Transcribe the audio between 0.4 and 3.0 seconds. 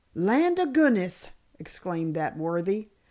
o' goodness!" exclaimed that worthy.